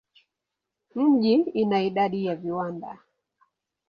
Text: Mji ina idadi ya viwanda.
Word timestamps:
Mji 0.95 1.33
ina 1.33 1.81
idadi 1.83 2.25
ya 2.25 2.35
viwanda. 2.35 2.99